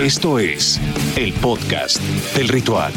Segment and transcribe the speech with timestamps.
[0.00, 0.80] Esto es
[1.14, 2.00] el podcast
[2.34, 2.90] del ritual.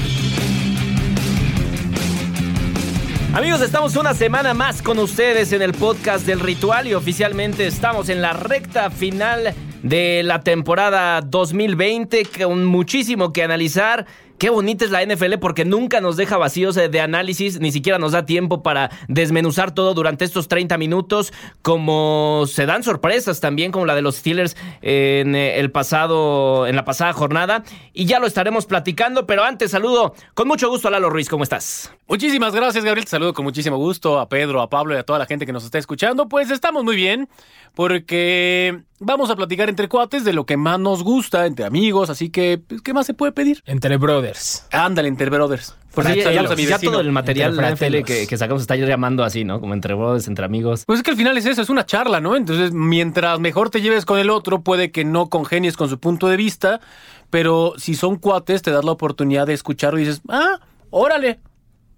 [3.34, 8.08] Amigos, estamos una semana más con ustedes en el podcast del ritual y oficialmente estamos
[8.08, 14.06] en la recta final de la temporada 2020 con muchísimo que analizar.
[14.38, 18.00] Qué bonita es la NFL porque nunca nos deja vacíos eh, de análisis, ni siquiera
[18.00, 23.72] nos da tiempo para desmenuzar todo durante estos 30 minutos, como se dan sorpresas también
[23.72, 28.20] como la de los Steelers en eh, el pasado en la pasada jornada y ya
[28.20, 31.94] lo estaremos platicando, pero antes saludo con mucho gusto a Lalo Ruiz, ¿cómo estás?
[32.08, 33.06] Muchísimas gracias, Gabriel.
[33.06, 35.54] Te saludo con muchísimo gusto a Pedro, a Pablo y a toda la gente que
[35.54, 36.28] nos está escuchando.
[36.28, 37.30] Pues estamos muy bien
[37.74, 42.30] porque vamos a platicar entre cuates de lo que más nos gusta, entre amigos, así
[42.30, 43.62] que pues, ¿qué más se puede pedir?
[43.66, 44.68] Entre brothers.
[44.72, 45.76] Ándale, entre brothers.
[45.94, 48.62] Pues sí, ya, Saludos a mi ya todo el material de la que, que sacamos
[48.64, 49.60] está llamando así, ¿no?
[49.60, 50.86] Como entre brothers, entre amigos.
[50.88, 52.36] Pues es que al final es eso, es una charla, ¿no?
[52.36, 56.28] Entonces, mientras mejor te lleves con el otro, puede que no congenies con su punto
[56.30, 56.82] de vista,
[57.30, 61.40] pero si son cuates, te das la oportunidad de escucharlo y dices, ah, órale,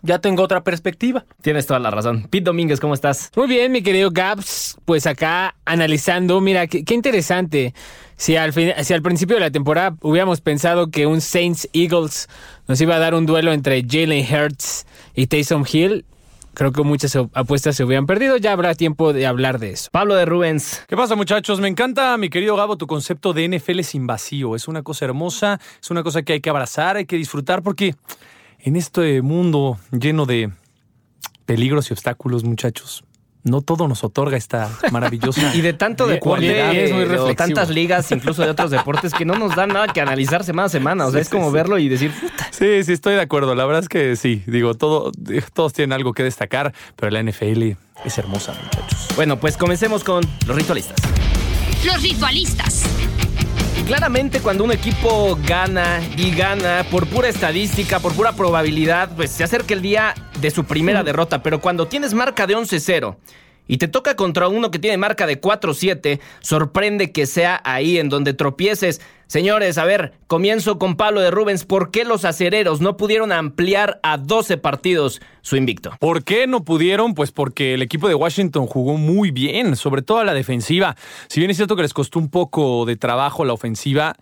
[0.05, 1.25] ya tengo otra perspectiva.
[1.41, 2.23] Tienes toda la razón.
[2.29, 3.31] Pete Domínguez, ¿cómo estás?
[3.35, 4.77] Muy bien, mi querido Gaps.
[4.85, 7.73] Pues acá analizando, mira, qué, qué interesante.
[8.15, 12.29] Si al, fin- si al principio de la temporada hubiéramos pensado que un Saints Eagles
[12.67, 16.05] nos iba a dar un duelo entre Jalen Hurts y Taysom Hill,
[16.53, 18.37] creo que muchas apuestas se hubieran perdido.
[18.37, 19.89] Ya habrá tiempo de hablar de eso.
[19.91, 20.83] Pablo de Rubens.
[20.87, 21.59] ¿Qué pasa, muchachos?
[21.59, 24.55] Me encanta, mi querido Gabo, tu concepto de NFL sin vacío.
[24.55, 27.95] Es una cosa hermosa, es una cosa que hay que abrazar, hay que disfrutar, porque
[28.65, 30.51] en este mundo lleno de
[31.45, 33.05] peligros y obstáculos, muchachos,
[33.43, 35.55] no todo nos otorga esta maravillosa.
[35.55, 37.35] Y de tanto deporte, bien, es muy reflexivo.
[37.35, 40.69] tantas ligas, incluso de otros deportes, que no nos dan nada que analizar semana a
[40.69, 41.05] semana.
[41.05, 42.49] O sea, es como verlo y decir, puta.
[42.51, 43.53] Sí, sí, estoy de acuerdo.
[43.53, 45.11] La verdad es que sí, digo, todo,
[45.53, 49.09] todos tienen algo que destacar, pero la NFL es hermosa, muchachos.
[49.15, 50.97] Bueno, pues comencemos con los ritualistas.
[51.85, 52.83] Los ritualistas.
[53.83, 59.43] Claramente cuando un equipo gana y gana por pura estadística, por pura probabilidad, pues se
[59.43, 61.43] acerca el día de su primera derrota.
[61.43, 63.15] Pero cuando tienes marca de 11-0
[63.67, 68.09] y te toca contra uno que tiene marca de 4-7, sorprende que sea ahí en
[68.09, 69.01] donde tropieces.
[69.27, 71.65] Señores, a ver, comienzo con Pablo de Rubens.
[71.65, 75.93] ¿Por qué los acereros no pudieron ampliar a 12 partidos su invicto?
[75.99, 77.15] ¿Por qué no pudieron?
[77.15, 80.95] Pues porque el equipo de Washington jugó muy bien, sobre todo a la defensiva.
[81.27, 84.15] Si bien es cierto que les costó un poco de trabajo la ofensiva,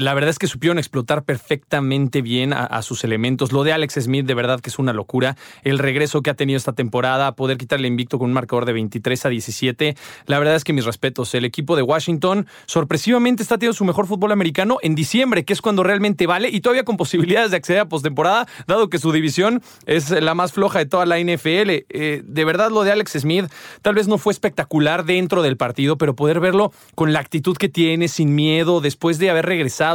[0.00, 3.52] la verdad es que supieron explotar perfectamente bien a, sus elementos.
[3.52, 5.36] Lo de Alex Smith, de verdad que es una locura.
[5.62, 9.26] El regreso que ha tenido esta temporada, poder quitarle invicto con un marcador de 23
[9.26, 9.96] a 17.
[10.24, 11.34] La verdad es que mis respetos.
[11.34, 15.60] El equipo de Washington sorpresivamente está teniendo su mejor fútbol americano en diciembre, que es
[15.60, 19.62] cuando realmente vale, y todavía con posibilidades de acceder a postemporada, dado que su división
[19.84, 21.84] es la más floja de toda la NFL.
[21.90, 23.46] Eh, de verdad, lo de Alex Smith
[23.82, 27.68] tal vez no fue espectacular dentro del partido, pero poder verlo con la actitud que
[27.68, 29.89] tiene, sin miedo, después de haber regresado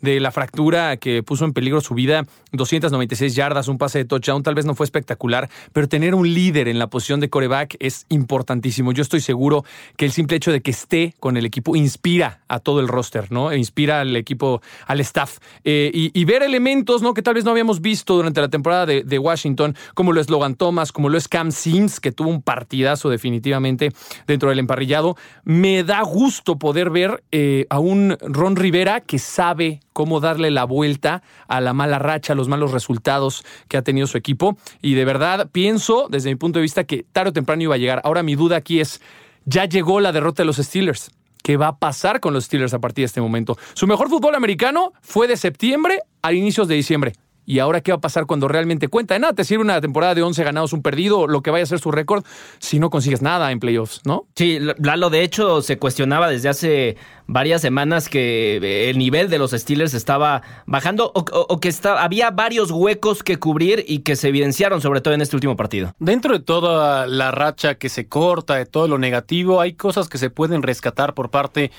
[0.00, 4.42] de la fractura que puso en peligro su vida, 296 yardas, un pase de touchdown,
[4.42, 8.06] tal vez no fue espectacular, pero tener un líder en la posición de coreback es
[8.08, 8.92] importantísimo.
[8.92, 9.64] Yo estoy seguro
[9.96, 13.30] que el simple hecho de que esté con el equipo inspira a todo el roster,
[13.30, 13.50] ¿no?
[13.52, 15.38] E Inspira al equipo, al staff.
[15.64, 17.14] Eh, y, ver elementos, ¿no?
[17.14, 20.28] Que tal vez no habíamos visto durante la temporada de, de Washington, como lo es
[20.28, 23.92] Logan Thomas, como lo es Cam Sims, que tuvo un partidazo definitivamente
[24.26, 25.16] dentro del emparrillado.
[25.44, 30.64] Me da gusto poder ver eh, a un Ron Rivera que sabe cómo darle la
[30.64, 34.58] vuelta a la mala racha, a los malos resultados que ha tenido su equipo.
[34.82, 37.78] Y de verdad pienso, desde mi punto de vista, que tarde o temprano iba a
[37.78, 38.00] llegar.
[38.02, 39.00] Ahora mi duda aquí es,
[39.44, 41.12] ya llegó la derrota de los Steelers.
[41.40, 43.56] ¿Qué va a pasar con los Steelers a partir de este momento?
[43.74, 47.12] Su mejor fútbol americano fue de septiembre a inicios de diciembre.
[47.50, 49.14] ¿Y ahora qué va a pasar cuando realmente cuenta?
[49.14, 51.66] De nada te sirve una temporada de 11 ganados, un perdido, lo que vaya a
[51.66, 52.22] ser su récord,
[52.58, 54.26] si no consigues nada en playoffs, ¿no?
[54.36, 59.52] Sí, Lalo, de hecho, se cuestionaba desde hace varias semanas que el nivel de los
[59.52, 64.14] Steelers estaba bajando o, o- o que está, había varios huecos que cubrir y que
[64.14, 65.94] se evidenciaron sobre todo en este último partido.
[65.98, 70.18] Dentro de toda la racha que se corta, de todo lo negativo, hay cosas que
[70.18, 71.70] se pueden rescatar por parte de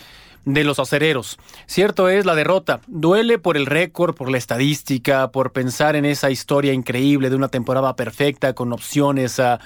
[0.46, 1.38] los acereros.
[1.66, 2.82] Cierto es la derrota.
[2.88, 7.50] Duele por el récord, por la estadística, por pensar en esa historia increíble de una
[7.50, 9.60] temporada perfecta con opciones a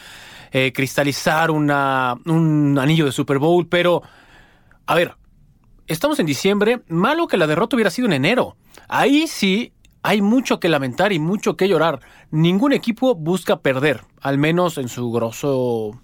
[0.52, 4.04] eh, cristalizar una, un anillo de Super Bowl, pero,
[4.86, 5.16] a ver,
[5.88, 8.56] estamos en diciembre, malo que la derrota hubiera sido en enero.
[8.88, 9.74] Ahí sí
[10.04, 12.02] hay mucho que lamentar y mucho que llorar.
[12.30, 16.00] Ningún equipo busca perder, al menos en su grosso,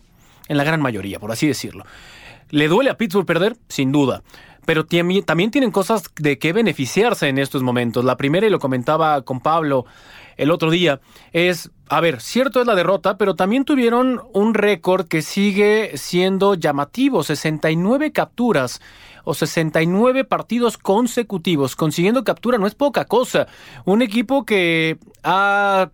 [0.48, 1.86] en la gran mayoría, por así decirlo.
[2.50, 3.58] ¿Le duele a Pittsburgh perder?
[3.68, 4.24] Sin duda.
[4.66, 8.06] Pero también tienen cosas de que beneficiarse en estos momentos.
[8.06, 9.86] La primera, y lo comentaba con Pablo
[10.38, 11.02] el otro día,
[11.34, 16.56] es, a ver, cierto es la derrota, pero también tuvieron un récord que sigue siendo
[16.56, 18.82] llamativo, 69 capturas.
[19.26, 21.76] o 69 partidos consecutivos.
[21.76, 23.48] Consiguiendo captura no es poca cosa.
[23.86, 25.92] Un equipo que ha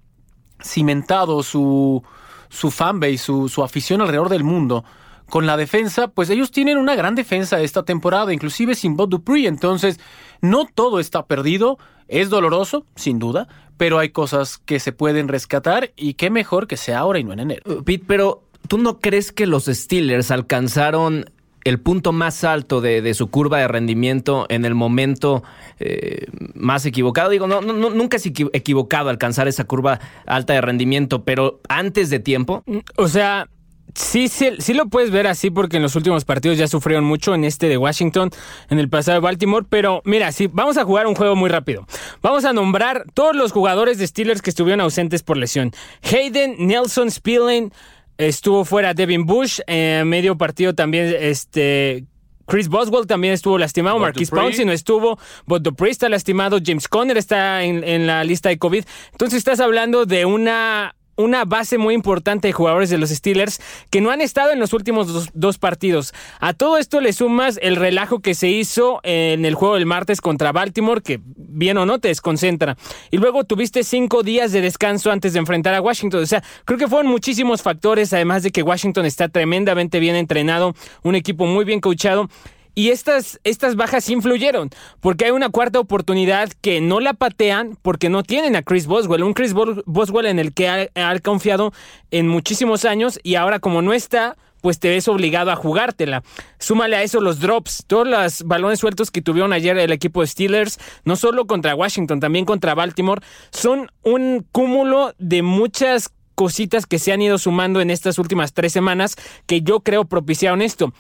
[0.64, 2.02] cimentado su,
[2.50, 4.86] su fanbase, su, su afición alrededor del mundo
[5.30, 9.48] con la defensa, pues ellos tienen una gran defensa esta temporada, inclusive sin Bob Dupree,
[9.48, 10.00] entonces
[10.42, 11.78] no todo está perdido,
[12.08, 16.78] es doloroso, sin duda, pero hay cosas que se pueden rescatar y qué mejor que
[16.78, 17.64] sea ahora y no en enero.
[17.66, 21.26] Uh, Pete, pero ¿tú no crees que los Steelers alcanzaron
[21.64, 25.44] el punto más alto de, de su curva de rendimiento en el momento
[25.80, 27.32] eh, más equivocado?
[27.32, 32.20] Digo, no, no, nunca es equivocado alcanzar esa curva alta de rendimiento, pero antes de
[32.20, 32.64] tiempo.
[32.98, 33.50] O sea,
[33.96, 37.34] Sí, sí, sí lo puedes ver así porque en los últimos partidos ya sufrieron mucho
[37.34, 38.30] en este de Washington,
[38.70, 41.88] en el pasado de Baltimore, pero mira, sí, vamos a jugar un juego muy rápido.
[42.22, 45.72] Vamos a nombrar todos los jugadores de Steelers que estuvieron ausentes por lesión.
[46.04, 47.70] Hayden, Nelson, Spillane,
[48.18, 52.06] estuvo fuera Devin Bush, en eh, medio partido también este
[52.48, 57.18] Chris Boswell también estuvo lastimado, Marquis Pouncey no estuvo, Bob Dupree está lastimado, James Conner
[57.18, 58.84] está en, en la lista de COVID.
[59.14, 64.02] Entonces estás hablando de una una base muy importante de jugadores de los Steelers que
[64.02, 66.14] no han estado en los últimos dos, partidos.
[66.40, 70.20] A todo esto le sumas el relajo que se hizo en el juego del martes
[70.20, 72.78] contra Baltimore, que bien o no te desconcentra.
[73.10, 76.24] Y luego tuviste cinco días de descanso antes de enfrentar a Washington.
[76.24, 80.76] O sea, creo que fueron muchísimos factores, además de que Washington está tremendamente bien entrenado,
[81.04, 82.30] un equipo muy bien coachado.
[82.78, 84.70] Y estas, estas bajas influyeron,
[85.00, 89.24] porque hay una cuarta oportunidad que no la patean porque no tienen a Chris Boswell,
[89.24, 91.72] un Chris Boswell en el que ha, confiado
[92.12, 96.22] en muchísimos años y ahora como no está, pues te ves obligado a jugártela.
[96.60, 100.28] Súmale a eso los drops, todos los balones sueltos que tuvieron ayer el equipo de
[100.28, 107.00] Steelers, no solo contra Washington, también contra Baltimore, son un cúmulo de muchas cositas que
[107.00, 110.92] se han ido sumando en estas últimas tres semanas que yo creo propiciaron esto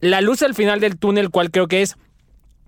[0.00, 1.96] la luz al final del túnel, cual creo que es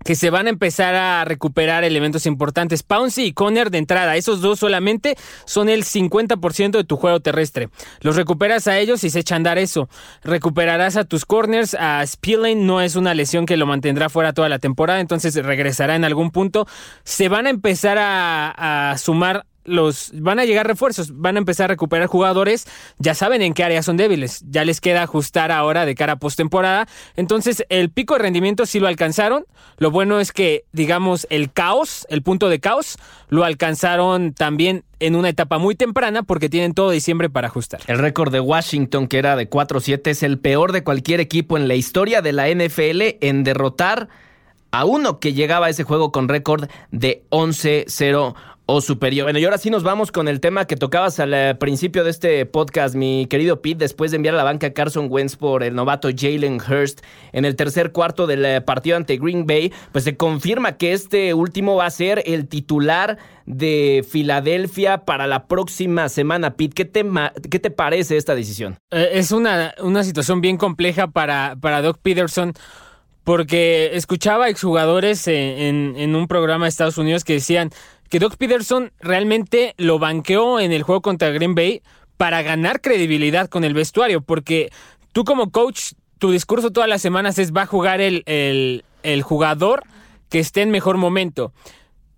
[0.05, 2.83] que se van a empezar a recuperar elementos importantes.
[2.83, 7.69] Pouncy y Conner de entrada, esos dos solamente son el 50% de tu juego terrestre.
[8.01, 9.89] Los recuperas a ellos y se echan a andar eso.
[10.23, 14.49] Recuperarás a tus corners, a Spillane no es una lesión que lo mantendrá fuera toda
[14.49, 16.67] la temporada, entonces regresará en algún punto.
[17.05, 21.69] Se van a empezar a sumar los van a llegar refuerzos, van a empezar a
[21.69, 22.67] recuperar jugadores,
[22.99, 26.17] ya saben en qué áreas son débiles, ya les queda ajustar ahora de cara a
[26.17, 26.89] postemporada.
[27.17, 29.45] Entonces, el pico de rendimiento sí lo alcanzaron.
[29.79, 32.97] Lo bueno es que, digamos, el caos, el punto de caos,
[33.29, 37.81] lo alcanzaron también en una etapa muy temprana porque tienen todo diciembre para ajustar.
[37.87, 41.67] El récord de Washington, que era de 4-7, es el peor de cualquier equipo en
[41.67, 44.09] la historia de la NFL en derrotar
[44.73, 48.35] a uno que llegaba a ese juego con récord de 11-0
[48.65, 49.27] o superior.
[49.27, 52.11] Bueno, y ahora sí nos vamos con el tema que tocabas al eh, principio de
[52.11, 55.63] este podcast, mi querido Pete, después de enviar a la banca a Carson Wentz por
[55.63, 57.01] el novato Jalen Hurst
[57.33, 61.35] en el tercer cuarto del eh, partido ante Green Bay, pues se confirma que este
[61.35, 66.55] último va a ser el titular de Filadelfia para la próxima semana.
[66.55, 67.05] Pete, ¿qué te,
[67.51, 68.79] qué te parece esta decisión?
[68.91, 72.55] Eh, es una, una situación bien compleja para, para Doc Peterson
[73.25, 77.71] porque escuchaba exjugadores en, en un programa de Estados Unidos que decían
[78.09, 81.83] que Doc Peterson realmente lo banqueó en el juego contra Green Bay
[82.17, 84.71] para ganar credibilidad con el vestuario, porque
[85.13, 89.23] tú como coach, tu discurso todas las semanas es va a jugar el, el, el
[89.23, 89.85] jugador
[90.29, 91.53] que esté en mejor momento.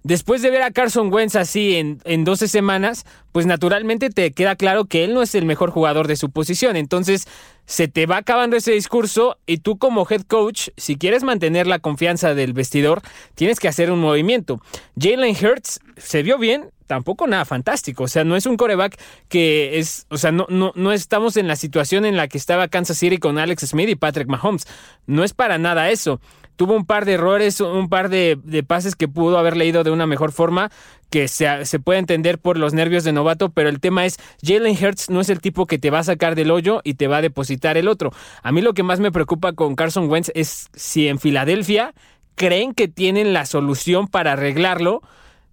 [0.02, 4.54] Después de ver a Carson Wentz así en, en 12 semanas, pues naturalmente te queda
[4.56, 6.76] claro que él no es el mejor jugador de su posición.
[6.76, 7.26] Entonces
[7.66, 11.78] se te va acabando ese discurso y tú como head coach, si quieres mantener la
[11.78, 13.02] confianza del vestidor,
[13.34, 14.60] tienes que hacer un movimiento.
[14.98, 18.04] Jalen Hurts se vio bien, tampoco nada fantástico.
[18.04, 21.48] O sea, no es un coreback que es, o sea, no, no, no estamos en
[21.48, 24.66] la situación en la que estaba Kansas City con Alex Smith y Patrick Mahomes.
[25.06, 26.20] No es para nada eso
[26.56, 30.06] tuvo un par de errores, un par de, pases que pudo haber leído de una
[30.06, 30.70] mejor forma,
[31.14, 34.76] que se, se, puede entender por los nervios de novato, pero el tema es, Jalen
[34.76, 37.18] Hurts no es el tipo que te va a sacar del hoyo y te va
[37.18, 38.10] a depositar el otro.
[38.42, 41.94] A mí lo que más me preocupa con Carson Wentz es si en Filadelfia
[42.34, 45.02] creen que tienen la solución para arreglarlo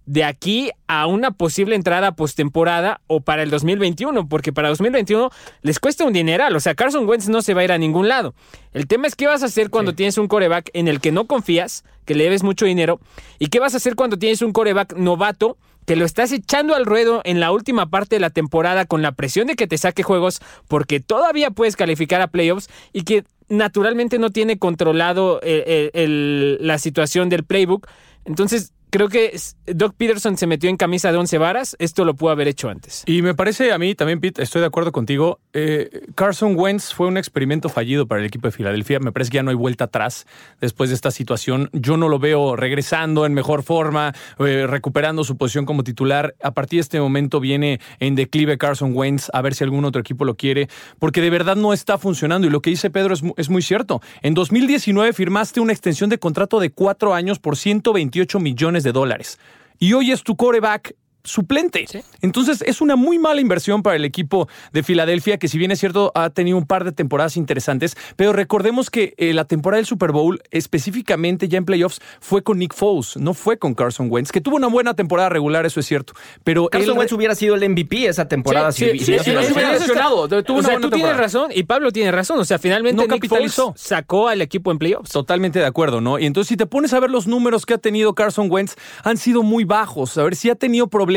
[0.06, 5.30] de aquí a una posible entrada postemporada o para el 2021, porque para 2021
[5.62, 8.08] les cuesta un dineral, o sea, Carson Wentz no se va a ir a ningún
[8.08, 8.34] lado.
[8.72, 11.26] El tema es qué vas a hacer cuando tienes un coreback en el que no
[11.26, 13.00] confías, que le debes mucho dinero,
[13.38, 15.56] y qué vas a hacer cuando tienes un coreback novato
[15.86, 19.12] que lo estás echando al ruedo en la última parte de la temporada con la
[19.12, 24.18] presión de que te saque juegos porque todavía puedes calificar a playoffs y que naturalmente
[24.18, 27.88] no tiene controlado eh, eh, la situación del playbook.
[28.24, 29.34] Entonces, creo que
[29.66, 31.74] Doc Peterson se metió en camisa de once varas.
[31.78, 33.02] Esto lo pudo haber hecho antes.
[33.06, 35.40] Y me parece a mí también, Pete, estoy de acuerdo contigo.
[35.54, 39.00] eh, Carson Wentz fue un experimento fallido para el equipo de Filadelfia.
[39.00, 40.26] Me parece que ya no hay vuelta atrás
[40.60, 41.70] después de esta situación.
[41.72, 46.34] Yo no lo veo regresando en mejor forma, eh, recuperando su posición como titular.
[46.42, 50.02] A partir de este momento viene en declive Carson Wentz, a ver si algún otro
[50.02, 50.68] equipo lo quiere,
[50.98, 52.46] porque de verdad no está funcionando.
[52.46, 54.02] Y lo que dice Pedro es muy cierto.
[54.20, 59.38] En 2019 firmaste una extensión de contrato de cuatro años por 128 millones de dólares.
[59.78, 61.86] Y hoy es tu coreback suplente.
[62.20, 65.78] Entonces es una muy mala inversión para el equipo de Filadelfia, que si bien es
[65.80, 69.86] cierto ha tenido un par de temporadas interesantes, pero recordemos que eh, la temporada del
[69.86, 74.32] Super Bowl, específicamente ya en playoffs, fue con Nick Foles, no fue con Carson Wentz,
[74.32, 76.14] que tuvo una buena temporada regular, eso es cierto.
[76.44, 78.72] Pero Carson él- Wentz hubiera sido el MVP esa temporada.
[78.72, 81.16] Sí, si- sí, si sí, sí, se sí, hubiera lesionado, tuvo O sea, tú tienes
[81.16, 82.38] razón y Pablo tiene razón.
[82.40, 83.66] O sea, finalmente No Nick capitalizó.
[83.66, 85.10] Foles sacó al equipo en playoffs.
[85.12, 86.18] Totalmente de acuerdo, ¿no?
[86.18, 88.74] Y entonces si te pones a ver los números que ha tenido Carson Wentz,
[89.04, 90.18] han sido muy bajos.
[90.18, 91.11] A ver, si ha tenido problemas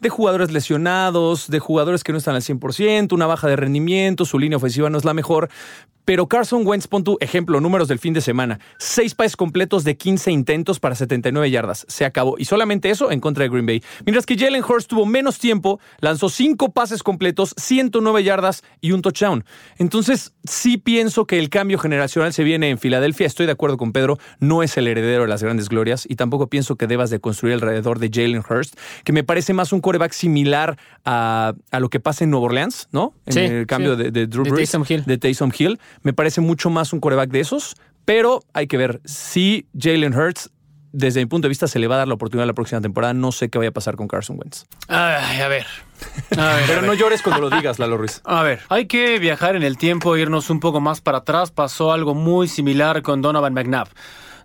[0.00, 4.38] de jugadores lesionados, de jugadores que no están al 100%, una baja de rendimiento, su
[4.38, 5.48] línea ofensiva no es la mejor.
[6.04, 8.60] Pero Carson Wentz, pon tu ejemplo, números del fin de semana.
[8.78, 11.86] Seis pases completos de 15 intentos para 79 yardas.
[11.88, 12.36] Se acabó.
[12.38, 13.82] Y solamente eso en contra de Green Bay.
[14.04, 19.02] Mientras que Jalen Hurst tuvo menos tiempo, lanzó cinco pases completos, 109 yardas y un
[19.02, 19.44] touchdown.
[19.78, 23.26] Entonces, sí pienso que el cambio generacional se viene en Filadelfia.
[23.26, 24.18] Estoy de acuerdo con Pedro.
[24.40, 26.04] No es el heredero de las grandes glorias.
[26.08, 29.72] Y tampoco pienso que debas de construir alrededor de Jalen Hurst, que me parece más
[29.72, 33.14] un coreback similar a, a lo que pasa en Nueva Orleans, ¿no?
[33.26, 34.04] En Sí, el cambio sí.
[34.04, 35.04] de, de Drew De Brees, Taysom Hill.
[35.04, 35.78] de Taysom Hill.
[36.02, 40.50] Me parece mucho más un coreback de esos, pero hay que ver si Jalen Hurts,
[40.92, 43.14] desde mi punto de vista, se le va a dar la oportunidad la próxima temporada.
[43.14, 44.64] No sé qué vaya a pasar con Carson Wentz.
[44.88, 45.66] Ay, a ver.
[46.36, 46.84] A ver, Pero a ver.
[46.84, 48.20] no llores cuando lo digas, Lalo Ruiz.
[48.24, 51.50] A ver, hay que viajar en el tiempo, irnos un poco más para atrás.
[51.50, 53.88] Pasó algo muy similar con Donovan McNabb.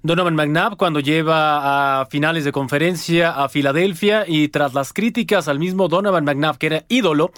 [0.02, 5.60] Donovan McNabb cuando lleva a finales de conferencia a Filadelfia y tras las críticas al
[5.60, 7.32] mismo Donovan McNabb, que era ídolo,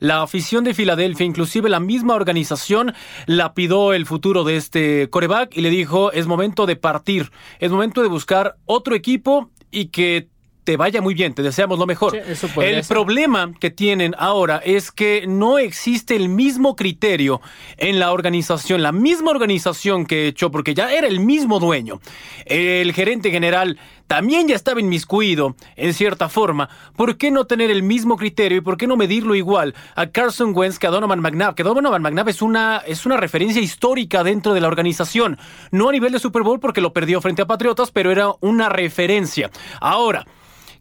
[0.00, 2.94] la afición de Filadelfia, inclusive la misma organización,
[3.26, 8.02] lapidó el futuro de este coreback y le dijo, es momento de partir, es momento
[8.02, 10.28] de buscar otro equipo y que
[10.66, 12.10] te vaya muy bien, te deseamos lo mejor.
[12.10, 12.92] Sí, eso el ser.
[12.92, 17.40] problema que tienen ahora es que no existe el mismo criterio
[17.76, 22.00] en la organización, la misma organización que echó, porque ya era el mismo dueño.
[22.46, 26.68] El gerente general también ya estaba inmiscuido, en cierta forma.
[26.96, 30.50] ¿Por qué no tener el mismo criterio y por qué no medirlo igual a Carson
[30.52, 31.54] Wentz que a Donovan McNabb?
[31.54, 35.38] Que Donovan McNabb es una, es una referencia histórica dentro de la organización.
[35.70, 38.68] No a nivel de Super Bowl porque lo perdió frente a Patriotas, pero era una
[38.68, 39.48] referencia.
[39.80, 40.26] Ahora,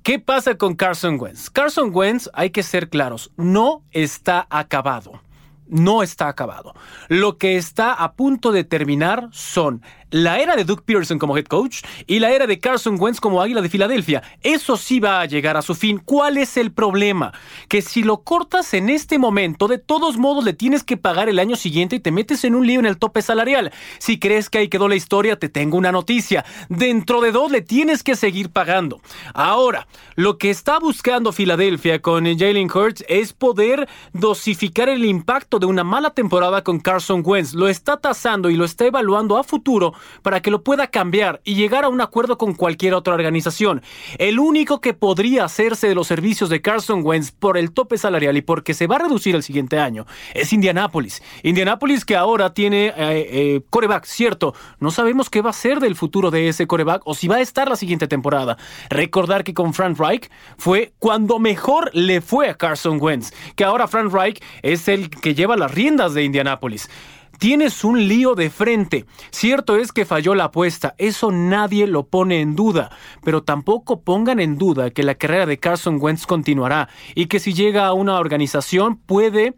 [0.06, 1.50] ¿Qué pasa con Carson Wentz?
[1.50, 5.20] Carson Wentz, hay que ser claros, no está acabado.
[5.68, 6.76] No está acabado.
[7.08, 9.82] Lo que está a punto de terminar son
[10.16, 13.42] la era de Doug Peterson como head coach y la era de Carson Wentz como
[13.42, 14.24] águila de Filadelfia.
[14.42, 16.02] Eso sí va a llegar a su fin.
[16.04, 17.34] ¿Cuál es el problema?
[17.68, 21.38] Que si lo cortas en este momento, de todos modos le tienes que pagar el
[21.38, 23.74] año siguiente y te metes en un lío en el tope salarial.
[24.00, 26.46] Si crees que ahí quedó la historia, te tengo una noticia.
[26.70, 29.02] Dentro de dos le tienes que seguir pagando.
[29.34, 35.66] Ahora, lo que está buscando Filadelfia con Jalen Hurts es poder dosificar el impacto de
[35.66, 37.54] una mala temporada con Carson Wentz.
[37.54, 41.56] Lo está tasando y lo está evaluando a futuro para que lo pueda cambiar y
[41.56, 43.82] llegar a un acuerdo con cualquier otra organización.
[44.18, 48.38] El único que podría hacerse de los servicios de Carson Wentz por el tope salarial
[48.38, 51.22] y porque se va a reducir el siguiente año es Indianapolis.
[51.44, 54.54] Indianapolis que ahora tiene eh, eh, coreback, cierto.
[54.80, 57.42] No sabemos qué va a ser del futuro de ese coreback o si va a
[57.42, 58.58] estar la siguiente temporada.
[58.90, 63.88] Recordar que con Frank Reich fue cuando mejor le fue a Carson Wentz, que ahora
[63.88, 66.90] Frank Reich es el que lleva las riendas de Indianapolis.
[67.38, 69.06] Tienes un lío de frente.
[69.32, 72.92] Cierto es que falló la apuesta, eso nadie lo pone en duda,
[73.24, 77.54] pero tampoco pongan en duda que la carrera de Carson Wentz continuará y que si
[77.54, 79.56] llega a una organización puede,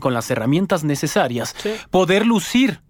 [0.00, 1.54] con las herramientas necesarias,
[1.90, 2.83] poder lucir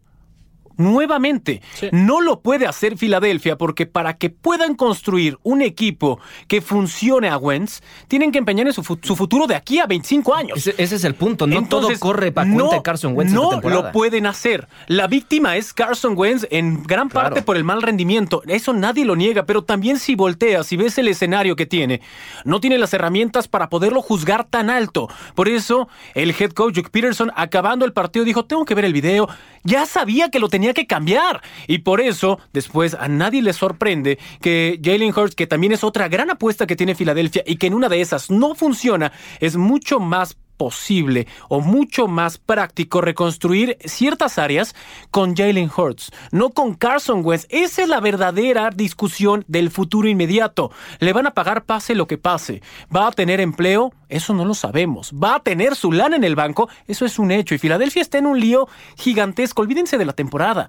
[0.77, 1.63] nuevamente.
[1.75, 1.89] Sí.
[1.93, 7.37] No lo puede hacer Filadelfia porque para que puedan construir un equipo que funcione a
[7.37, 10.59] Wentz, tienen que empeñar en su, fu- su futuro de aquí a 25 años.
[10.59, 11.47] Ese, ese es el punto.
[11.47, 14.69] No Entonces, todo corre para cuenta de Carson Wentz No esta lo pueden hacer.
[14.87, 17.29] La víctima es Carson Wentz en gran Claro.
[17.29, 18.43] parte por el mal rendimiento.
[18.47, 22.01] Eso nadie lo niega, pero también si volteas y ves el escenario que tiene,
[22.45, 25.09] no tiene las herramientas para poderlo juzgar tan alto.
[25.35, 28.93] Por eso, el head coach Doug Peterson, acabando el partido, dijo, tengo que ver el
[28.93, 29.29] video.
[29.65, 31.43] Ya sabía que lo tenía que cambiar.
[31.67, 36.09] Y por eso, después, a nadie le sorprende que Jalen Hurts, que también es otra
[36.09, 40.01] gran apuesta que tiene Filadelfia y que en una de esas no funciona, es mucho
[40.01, 44.75] más posible o mucho más práctico reconstruir ciertas áreas
[45.11, 47.47] con Jalen Hurts, no con Carson Wentz.
[47.51, 50.71] Esa es la verdadera discusión del futuro inmediato.
[51.01, 52.63] ¿Le van a pagar pase lo que pase?
[52.95, 53.93] ¿Va a tener empleo?
[54.09, 55.13] Eso no lo sabemos.
[55.13, 56.69] ¿Va a tener su lana en el banco?
[56.87, 57.55] Eso es un hecho.
[57.55, 59.63] Y Filadelfia está en un lío gigantesco.
[59.63, 60.69] Olvídense de la temporada.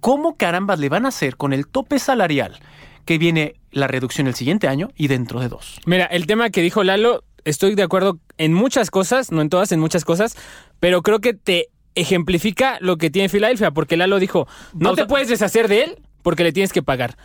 [0.00, 2.58] ¿Cómo carambas le van a hacer con el tope salarial
[3.06, 5.80] que viene la reducción el siguiente año y dentro de dos?
[5.86, 9.72] Mira, el tema que dijo Lalo, estoy de acuerdo en muchas cosas, no en todas,
[9.72, 10.36] en muchas cosas,
[10.80, 15.28] pero creo que te ejemplifica lo que tiene Filadelfia, porque Lalo dijo, no te puedes
[15.28, 17.16] deshacer de él porque le tienes que pagar.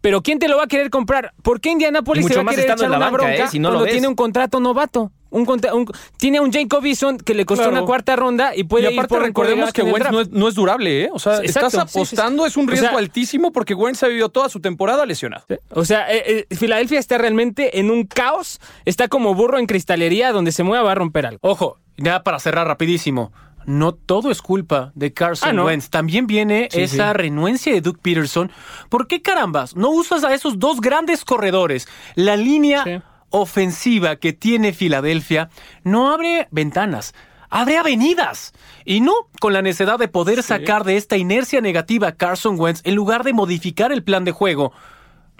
[0.00, 1.34] Pero ¿quién te lo va a querer comprar?
[1.42, 3.44] ¿Por qué Indianapolis se va a más querer estando echar en la una banca, bronca
[3.44, 3.48] ¿eh?
[3.48, 5.12] Si no lo cuando tiene un contrato novato?
[5.30, 7.78] Un contra- un- tiene un Jacob Eason que le costó Claro.
[7.78, 10.48] una cuarta ronda y puede y aparte ir por recordemos que Wentz no es, no
[10.48, 11.10] es durable, ¿eh?
[11.12, 11.98] O sea, Exacto, estás sí, sí, sí.
[12.16, 15.44] apostando, es un O riesgo sea- altísimo porque Wentz ha vivido toda su temporada lesionado.
[15.70, 18.60] O sea, eh, eh, Filadelfia está realmente en un caos.
[18.84, 21.38] Está como burro en cristalería, donde se mueva va a romper algo.
[21.42, 23.32] Ojo, ya para cerrar rapidísimo.
[23.66, 25.66] No todo es culpa de Carson Ah, ¿no?
[25.66, 25.90] Wentz.
[25.90, 27.18] También viene Sí, esa sí.
[27.18, 28.50] renuencia de Doug Peterson.
[28.88, 31.86] ¿Por qué carambas no usas a esos dos grandes corredores?
[32.14, 32.98] La línea Sí.
[33.30, 35.50] Ofensiva que tiene Filadelfia
[35.82, 37.14] no abre ventanas.
[37.48, 38.52] Abre avenidas.
[38.84, 42.82] Y no con la necesidad de poder sacar de esta inercia negativa a Carson Wentz
[42.84, 44.72] en lugar de modificar el plan de juego.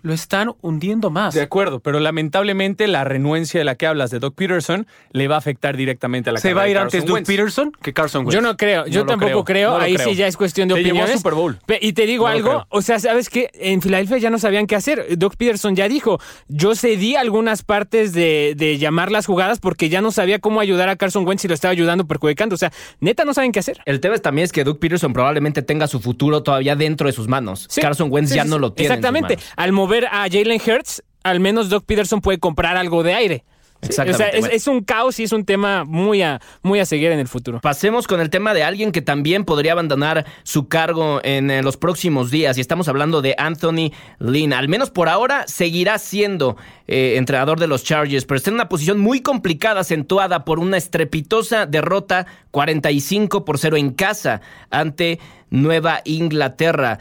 [0.03, 1.35] Lo están hundiendo más.
[1.35, 5.35] De acuerdo, pero lamentablemente la renuencia de la que hablas de Doc Peterson le va
[5.37, 7.27] a afectar directamente a la Se va a ir de antes Doug Wentz.
[7.29, 8.35] Peterson que Carson Wentz.
[8.35, 10.09] Yo no creo, yo No tampoco creo, creo, no lo ahí creo.
[10.09, 11.17] sí ya es cuestión de Te llevó a opiniones.
[11.21, 11.59] Super Bowl.
[11.67, 13.51] Pe- Y te digo No algo, o sea, ¿sabes qué?
[13.55, 15.19] En Filadelfia ya no sabían qué hacer.
[15.19, 20.01] Doc Peterson ya dijo, yo cedí algunas partes de, de llamar las jugadas porque ya
[20.01, 22.55] no sabía cómo ayudar a Carson Wentz y lo estaba ayudando perjudicando.
[22.55, 23.79] O sea, neta no saben qué hacer.
[23.85, 27.13] El tema es también es que Doug Peterson probablemente tenga su futuro todavía dentro de
[27.13, 27.67] sus manos.
[27.69, 28.87] Sí, Carson Wentz sí, ya sí, no lo tiene.
[28.87, 29.37] en sus Exactamente.
[29.37, 29.53] manos.
[29.57, 33.45] Al mover a Jalen Hurts, al menos Doc Peterson puede comprar algo de aire.
[33.83, 37.13] Exactamente, O sea, es, un caos y es un tema muy a, muy a seguir
[37.13, 37.61] en el futuro.
[37.61, 41.79] Pasemos con el tema de alguien que también podría abandonar su cargo en eh, los
[41.79, 42.59] próximos días.
[42.59, 44.53] Y estamos hablando de Anthony Lynn.
[44.53, 46.57] Al menos por ahora seguirá siendo
[46.87, 50.77] eh, entrenador de los Chargers, pero está en una posición muy complicada, acentuada por una
[50.77, 55.19] estrepitosa derrota 45 por 0 en casa ante
[55.49, 56.99] Nueva Inglaterra.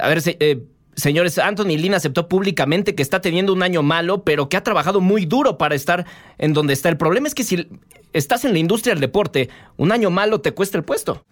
[0.00, 0.62] A ver, eh,
[0.94, 5.00] Señores, Anthony Lynn aceptó públicamente que está teniendo un año malo, pero que ha trabajado
[5.00, 6.04] muy duro para estar
[6.38, 6.90] en donde está.
[6.90, 7.66] El problema es que si
[8.12, 11.24] estás en la industria del deporte, un año malo te cuesta el puesto.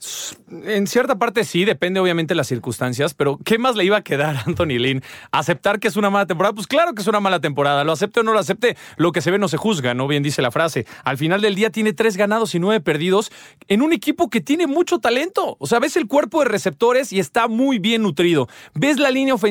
[0.51, 4.03] En cierta parte sí, depende obviamente de las circunstancias, pero ¿qué más le iba a
[4.03, 5.03] quedar a Anthony Lynn?
[5.31, 6.55] ¿Aceptar que es una mala temporada?
[6.55, 9.21] Pues claro que es una mala temporada, lo acepte o no lo acepte, lo que
[9.21, 10.09] se ve no se juzga, ¿no?
[10.09, 10.87] Bien dice la frase.
[11.05, 13.31] Al final del día tiene tres ganados y nueve perdidos
[13.69, 15.57] en un equipo que tiene mucho talento.
[15.59, 18.49] O sea, ves el cuerpo de receptores y está muy bien nutrido.
[18.73, 19.50] Ves la línea ofensiva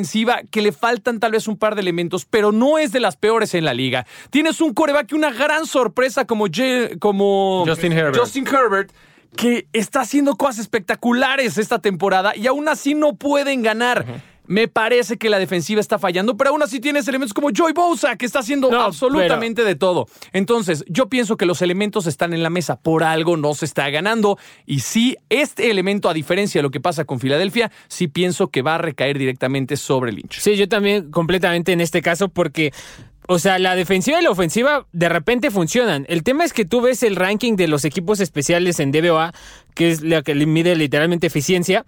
[0.52, 3.54] que le faltan tal vez un par de elementos, pero no es de las peores
[3.54, 4.06] en la liga.
[4.30, 6.46] Tienes un coreback y una gran sorpresa como,
[7.00, 8.18] como Justin Herbert.
[8.18, 8.92] Justin Herbert,
[9.36, 14.06] que está haciendo cosas espectaculares esta temporada y aún así no pueden ganar.
[14.50, 18.16] Me parece que la defensiva está fallando, pero aún así tienes elementos como Joy Bosa,
[18.16, 20.08] que está haciendo No, absolutamente de todo.
[20.34, 22.80] Entonces, yo pienso que los elementos están en la mesa.
[22.82, 24.40] Por algo no se está ganando.
[24.66, 28.64] Y sí, este elemento, a diferencia de lo que pasa con Filadelfia, sí pienso que
[28.64, 30.40] va a recaer directamente sobre Lynch.
[30.40, 32.74] Sí, yo también completamente en este caso porque...
[33.32, 36.08] O sea, la defensiva y la ofensiva de repente funcionan.
[36.10, 39.34] El tema es que tú ves el ranking de los equipos especiales en DBOA,
[39.76, 41.86] que es la que mide literalmente eficiencia.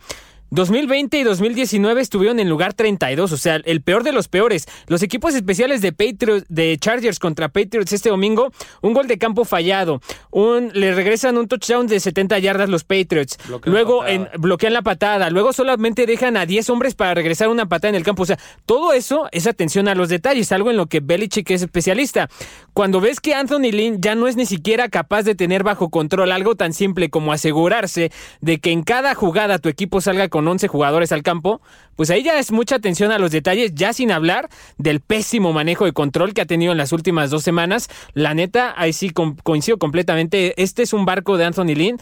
[0.54, 4.68] 2020 y 2019 estuvieron en lugar 32, o sea, el peor de los peores.
[4.88, 9.46] Los equipos especiales de Patriots, de Chargers contra Patriots este domingo, un gol de campo
[9.46, 13.38] fallado, un le regresan un touchdown de 70 yardas los Patriots.
[13.48, 17.70] Bloquean luego en, bloquean la patada, luego solamente dejan a 10 hombres para regresar una
[17.70, 18.24] patada en el campo.
[18.24, 21.62] O sea, todo eso es atención a los detalles, algo en lo que Belichick es
[21.62, 22.28] especialista.
[22.74, 26.30] Cuando ves que Anthony Lynn ya no es ni siquiera capaz de tener bajo control
[26.34, 28.12] algo tan simple como asegurarse
[28.42, 31.62] de que en cada jugada tu equipo salga con 11 jugadores al campo,
[31.96, 35.86] pues ahí ya es mucha atención a los detalles, ya sin hablar del pésimo manejo
[35.86, 37.90] de control que ha tenido en las últimas dos semanas.
[38.14, 39.12] La neta, ahí sí
[39.44, 40.62] coincido completamente.
[40.62, 41.98] Este es un barco de Anthony Lynn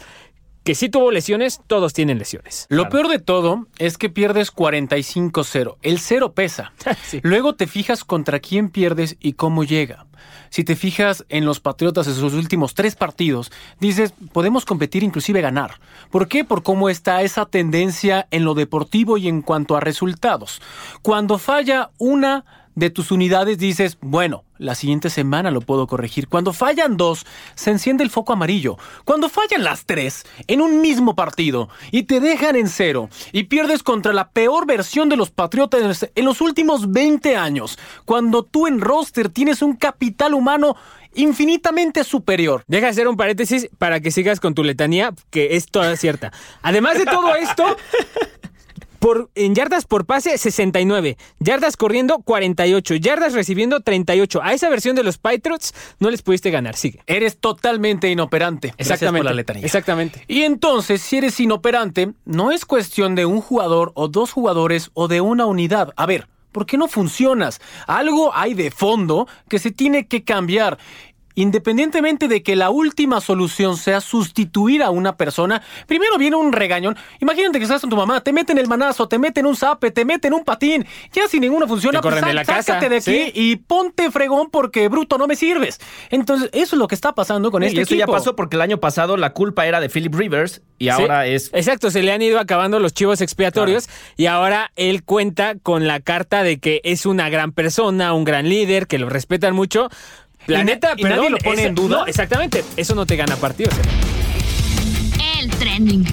[0.64, 2.66] que sí tuvo lesiones, todos tienen lesiones.
[2.68, 5.76] Lo peor de todo es que pierdes 45-0.
[5.82, 6.72] El cero pesa.
[7.02, 7.20] Sí.
[7.22, 10.06] Luego te fijas contra quién pierdes y cómo llega.
[10.50, 15.40] Si te fijas en los Patriotas en sus últimos tres partidos, dices, podemos competir, inclusive
[15.40, 15.80] ganar.
[16.10, 16.44] ¿Por qué?
[16.44, 20.60] Por cómo está esa tendencia en lo deportivo y en cuanto a resultados.
[21.02, 22.44] Cuando falla una
[22.74, 26.28] de tus unidades, dices, bueno, la siguiente semana lo puedo corregir.
[26.28, 28.76] Cuando fallan dos, se enciende el foco amarillo.
[29.04, 33.82] Cuando fallan las tres, en un mismo partido, y te dejan en cero, y pierdes
[33.82, 38.80] contra la peor versión de los Patriotas en los últimos 20 años, cuando tú en
[38.80, 40.76] roster tienes un capital humano
[41.14, 42.64] infinitamente superior.
[42.66, 46.32] Deja de hacer un paréntesis para que sigas con tu letanía, que es toda cierta.
[46.62, 47.76] Además de todo esto,
[49.00, 51.16] por, en yardas por pase, 69.
[51.40, 52.94] Yardas corriendo, 48.
[52.96, 54.40] Yardas recibiendo, 38.
[54.42, 56.76] A esa versión de los Patriots no les pudiste ganar.
[56.76, 57.00] Sigue.
[57.06, 58.74] Eres totalmente inoperante.
[58.76, 59.20] Exactamente.
[59.20, 59.64] por la letanía.
[59.64, 60.22] Exactamente.
[60.28, 65.08] Y entonces, si eres inoperante, no es cuestión de un jugador o dos jugadores o
[65.08, 65.92] de una unidad.
[65.96, 67.60] A ver, ¿por qué no funcionas?
[67.86, 70.78] Algo hay de fondo que se tiene que cambiar.
[71.34, 76.96] Independientemente de que la última solución sea sustituir a una persona, primero viene un regañón.
[77.20, 80.04] Imagínate que estás con tu mamá, te meten el manazo, te meten un zape, te
[80.04, 80.86] meten un patín.
[81.12, 83.32] Ya si ninguno funciona, Te pues, de la sá- casa, sácate de aquí ¿sí?
[83.34, 85.80] y ponte fregón porque bruto no me sirves.
[86.10, 88.12] Entonces, eso es lo que está pasando con y este esto equipo.
[88.12, 91.32] ya pasó porque el año pasado la culpa era de Philip Rivers y ahora Sí,
[91.32, 95.86] es Exacto, se le han ido acabando los chivos expiatorios y ahora él cuenta con
[95.86, 99.88] la carta de que es una gran persona, un gran líder, que lo respetan mucho.
[100.46, 101.98] La Y y nadie perdón, lo pone eso- en duda.
[101.98, 103.74] no, exactamente, eso no te gana partidos.
[105.40, 106.04] El trending.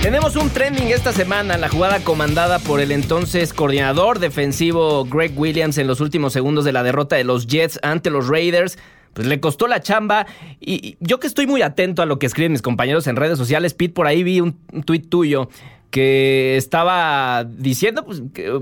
[0.00, 5.76] Tenemos un trending esta semana, la jugada comandada por el entonces coordinador defensivo Greg Williams
[5.78, 8.78] en los últimos segundos de la derrota de los Jets ante los Raiders.
[9.12, 10.26] Pues le costó la chamba
[10.60, 13.36] y y yo que estoy muy atento a lo que escriben mis compañeros en redes
[13.38, 15.48] sociales, Pete, por ahí vi un, un tuit tuyo
[15.90, 18.60] que estaba diciendo pues, que- o,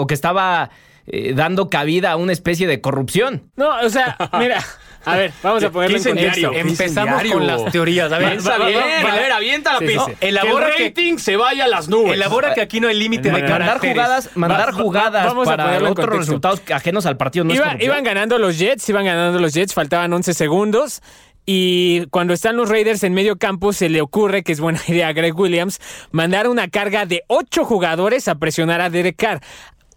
[0.00, 0.70] o que estaba
[1.06, 3.50] eh, dando cabida a una especie de corrupción.
[3.56, 4.62] No, o sea, mira,
[5.04, 6.52] a ver, vamos a ponerlo en contexto.
[6.52, 8.10] Empezamos con las teorías.
[8.12, 10.06] A ver, Piensa va- va- bien, va- a ver, avienta la Sí, pizza.
[10.20, 12.12] Elabora que el que- rating se vaya a las nubes.
[12.14, 13.94] Elabora que aquí no hay límite de Mandar caracteres.
[13.96, 16.16] jugadas, mandar Va- va- jugadas vamos a para otros contexto.
[16.18, 19.74] resultados ajenos al partido no es Iba- iban ganando los Jets, iban ganando los Jets,
[19.74, 21.02] faltaban 11 segundos.
[21.48, 25.06] Y cuando están los Raiders en medio campo, se le ocurre, que es buena idea
[25.06, 25.78] a Greg Williams,
[26.10, 29.40] mandar una carga de ocho jugadores a presionar a Derek Carr.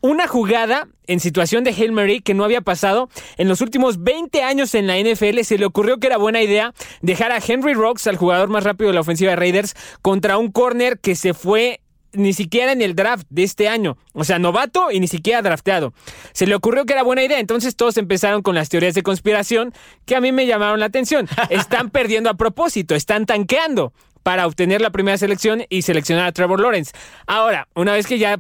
[0.01, 4.43] Una jugada en situación de Hail Mary que no había pasado en los últimos 20
[4.43, 5.41] años en la NFL.
[5.41, 8.89] Se le ocurrió que era buena idea dejar a Henry Rocks, al jugador más rápido
[8.89, 11.81] de la ofensiva de Raiders, contra un corner que se fue
[12.13, 13.97] ni siquiera en el draft de este año.
[14.13, 15.93] O sea, novato y ni siquiera drafteado.
[16.31, 19.73] Se le ocurrió que era buena idea, entonces todos empezaron con las teorías de conspiración
[20.05, 21.27] que a mí me llamaron la atención.
[21.49, 26.59] Están perdiendo a propósito, están tanqueando para obtener la primera selección y seleccionar a Trevor
[26.59, 26.91] Lawrence.
[27.25, 28.39] Ahora, una vez que ya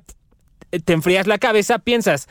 [0.83, 2.27] te enfrías la cabeza, piensas,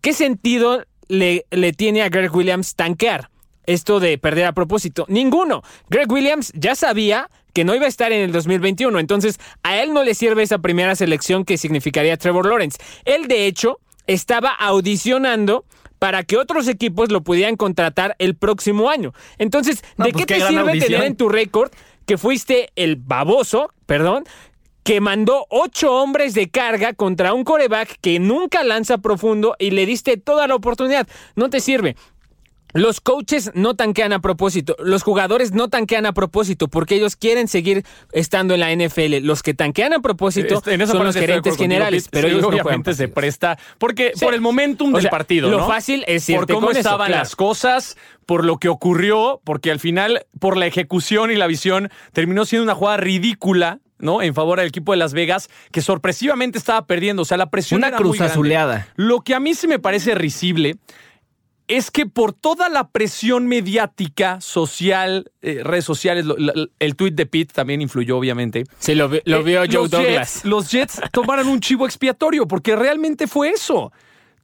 [0.00, 3.30] ¿qué sentido le, le tiene a Greg Williams tanquear?
[3.66, 5.04] Esto de perder a propósito.
[5.08, 5.62] Ninguno.
[5.88, 9.92] Greg Williams ya sabía que no iba a estar en el 2021, entonces a él
[9.92, 12.78] no le sirve esa primera selección que significaría Trevor Lawrence.
[13.04, 15.64] Él, de hecho, estaba audicionando
[15.98, 19.12] para que otros equipos lo pudieran contratar el próximo año.
[19.38, 20.92] Entonces, No, ¿de pues qué qué te sirve audición.
[20.92, 21.70] tener en tu récord
[22.06, 24.24] que fuiste el baboso, perdón,
[24.82, 29.86] que mandó ocho hombres de carga contra un coreback que nunca lanza profundo y le
[29.86, 31.06] diste toda la oportunidad.
[31.36, 31.96] No te sirve.
[32.72, 37.48] Los coaches no tanquean a propósito, los jugadores no tanquean a propósito porque ellos quieren
[37.48, 39.18] seguir estando en la NFL.
[39.22, 42.42] Los que tanquean a propósito Este, en son los gerentes contigo, generales, pero Sí, ellos
[42.42, 44.24] no obviamente se presta porque Sí.
[44.24, 45.66] por el momentum O del sea, partido, lo ¿no?
[45.66, 47.22] fácil es por irte cómo con eso, estaban claro.
[47.22, 51.90] las cosas, por lo que ocurrió, porque al final por la ejecución y la visión
[52.12, 53.80] terminó siendo una jugada ridícula.
[54.00, 54.22] ¿No?
[54.22, 57.22] En favor del equipo de Las Vegas, que sorpresivamente estaba perdiendo.
[57.22, 58.18] O sea, la presión Una era muy grande.
[58.18, 58.88] cruzazuleada.
[58.96, 60.76] Lo que a mí se me parece risible
[61.68, 67.12] es que por toda la presión mediática, social, eh, redes sociales, lo- la- el tweet
[67.12, 68.64] de Pete también influyó, obviamente.
[68.80, 70.34] Sí, lo, vi- lo Eh, vio Joe los Douglas.
[70.34, 73.92] Jets, los Jets tomaron un chivo expiatorio porque realmente fue eso.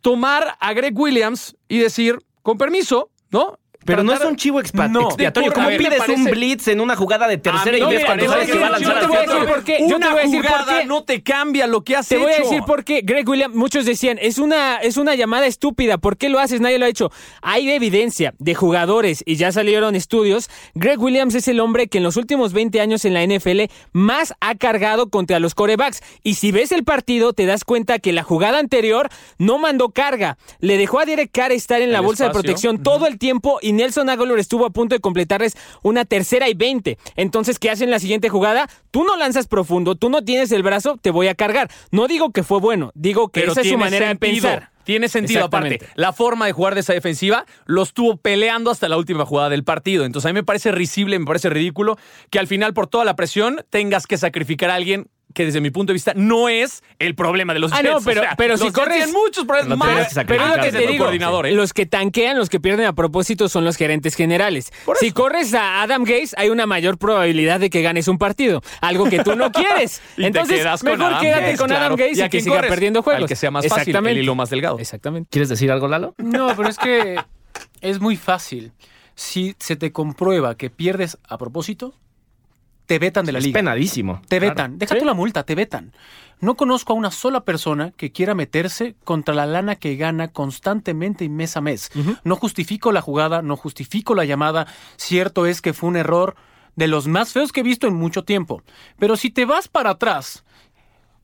[0.02, 3.58] Tomar a Greg Williams y decir, con permiso, ¿no?
[3.86, 4.56] Pero no es un chivo
[4.88, 5.06] No.
[5.06, 5.52] expiatorio.
[5.52, 8.58] ¿Cómo pides un blitz en una jugada de tercera y ves cuando parece sabes que
[8.58, 9.34] va a lanzar yo te al voy a centro?
[9.40, 9.78] decir por qué.
[9.80, 10.84] Yo te Una voy a decir por qué.
[10.86, 12.24] no te cambia lo que has Te hecho.
[12.24, 15.98] voy a decir por qué, Greg Williams, muchos decían, es una, es una llamada estúpida,
[15.98, 16.60] ¿por qué lo haces?
[16.60, 17.10] Nadie lo ha hecho.
[17.42, 20.50] Hay evidencia de jugadores y ya salieron estudios.
[20.74, 24.34] Greg Williams es el hombre que en los últimos 20 años en la NFL más
[24.40, 26.00] ha cargado contra los corebacks.
[26.22, 30.38] Y si ves el partido, te das cuenta que la jugada anterior no mandó carga.
[30.60, 33.58] Le dejó a Derek Carr estar en la El bolsa de protección todo el tiempo
[33.62, 36.98] y Nelson Aguilar estuvo a punto de completarles una tercera y 20.
[37.16, 38.68] Entonces, ¿qué hacen la siguiente jugada?
[38.90, 41.70] Tú no lanzas profundo, tú no tienes el brazo, te voy a cargar.
[41.90, 44.70] No digo que fue bueno, digo que Pero esa es su manera sentido, de pensar.
[44.86, 45.80] Tiene sentido, aparte.
[45.96, 49.64] La forma de jugar de esa defensiva lo estuvo peleando hasta la última jugada del
[49.64, 50.04] partido.
[50.04, 51.98] Entonces a mí me parece risible, me parece ridículo
[52.30, 55.68] que al final, por toda la presión, tengas que sacrificar a alguien que desde mi
[55.70, 57.92] punto de vista no es el problema de los Ah, Jets.
[57.92, 60.62] no, pero- O sea, pero si corres- tienen muchos problemas No más Pero es lo
[60.62, 61.52] que te digo, coordinador, ¿eh?
[61.52, 64.72] los que tanquean, los que pierden a propósito son los gerentes generales.
[64.98, 69.10] Si corres a Adam Gates, hay una mayor probabilidad de que ganes un partido, algo
[69.10, 70.00] que tú no quieres.
[70.16, 71.92] Entonces, mejor Adam quédate con Adam.
[71.96, 72.70] Gates ¿Y y, a que siga corres?
[72.70, 73.22] perdiendo juegos.
[73.24, 74.78] Al que sea más fácil, el hilo más delgado.
[74.78, 75.28] Exactamente.
[75.30, 76.14] ¿Quieres decir algo, Lalo?
[76.16, 77.16] No, pero es que
[77.82, 78.72] es muy fácil.
[79.14, 81.92] Si se te comprueba que pierdes a propósito,
[82.86, 83.58] te vetan de la Es liga.
[83.58, 84.22] penadísimo.
[84.28, 84.50] Te Claro.
[84.54, 84.78] vetan.
[84.78, 85.92] Deja tú la multa, te vetan.
[86.40, 91.24] No conozco a una sola persona que quiera meterse contra la lana que gana constantemente
[91.24, 91.90] y mes a mes.
[92.24, 94.66] No justifico la jugada, no justifico la llamada.
[94.96, 96.36] Cierto es que fue un error
[96.76, 98.62] de los más feos que he visto en mucho tiempo.
[98.98, 100.44] Pero si te vas para atrás,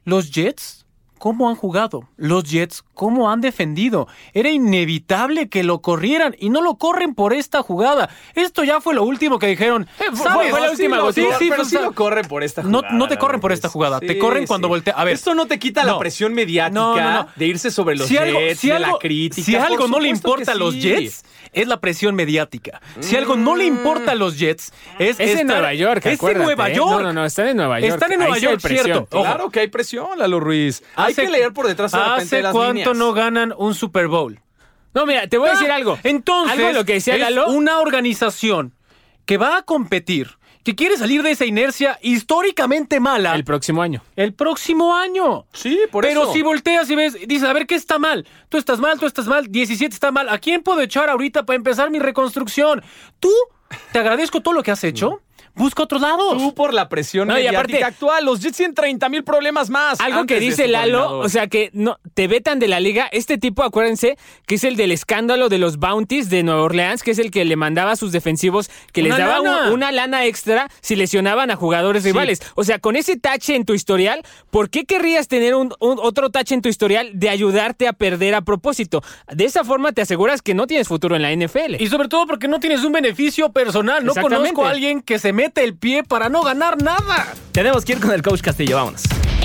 [0.05, 0.81] los Jets,
[1.22, 2.08] ¿cómo han jugado?
[2.16, 4.08] Los Jets, ¿cómo han defendido?
[4.35, 8.11] Era inevitable que lo corrieran y no lo corren por esta jugada.
[8.35, 9.87] Esto ya fue lo último que dijeron.
[10.16, 10.50] ¿Sabes?
[10.50, 11.38] fue la última Sí, gotita.
[11.38, 12.94] sí, pero sí lo corren por esta no- jugada.
[12.98, 15.14] no te corren por esta es- jugada, te corren cuando voltea- a ver.
[15.14, 18.58] Esto no te quita la presión mediática No, de irse sobre los si algo, Jets,
[18.58, 19.44] si de algo- la crítica.
[19.46, 20.74] si algo no le importa a los.
[20.74, 22.80] Jets, es la presión mediática.
[23.00, 25.20] Si algo no le importa a los Jets, es.
[25.20, 26.74] Es en Nueva York, Es en Nueva ¿eh?
[26.74, 26.90] York.
[26.90, 27.92] No, no, no, están en Nueva York.
[27.94, 28.84] Están en Nueva York, presión.
[28.84, 29.18] cierto.
[29.18, 29.24] Ojo.
[29.26, 30.82] Claro que hay presión, Lalo Ruiz.
[30.96, 32.96] Hay Hace- que leer por detrás de repente ¿Hace de las cuánto líneas.
[32.96, 34.40] no ganan un Super Bowl?
[34.94, 35.98] No, mira, te voy a decir algo.
[36.02, 37.48] Entonces, algo de lo que decía es Lalo.
[37.48, 38.74] una organización
[39.24, 44.03] que va a competir, que quiere salir de esa inercia históricamente mala El próximo año.
[44.16, 45.44] el próximo año.
[45.53, 46.33] Sí, por Pero eso.
[46.33, 48.27] si volteas y ves, dices, a ver, ¿qué está mal?
[48.48, 50.29] Tú estás mal, tú estás mal, 17 está mal.
[50.29, 52.83] ¿A quién puedo echar ahorita para empezar mi reconstrucción?
[53.18, 53.31] Tú,
[53.92, 55.20] te agradezco todo lo que has hecho.
[55.54, 56.38] Busca otros lados.
[56.38, 58.24] Tú por la presión No, y aparte- actual.
[58.24, 60.00] Los Jets tienen 30 mil problemas más.
[60.00, 63.08] Algo que dice Lalo, o sea que no te vetan de la liga.
[63.12, 67.10] Este tipo, acuérdense, que es el del escándalo de los Bounties de Nueva Orleans, que
[67.10, 69.66] es el que le mandaba a sus defensivos que les daba lana.
[69.68, 72.40] un- una lana extra si lesionaban a jugadores rivales.
[72.54, 76.30] O sea, con ese tache en tu historial, ¿por qué querrías tener un, un- otro
[76.30, 79.02] tache en tu historial de ayudarte a perder a propósito?
[79.30, 81.76] De esa forma te aseguras que no tienes futuro en la NFL.
[81.78, 84.04] Y sobre todo porque no tienes un beneficio personal.
[84.04, 87.35] No conozco a alguien que se mete el pie para no ganar nada.
[87.50, 89.02] Tenemos que ir con el coach Castillo, vámonos.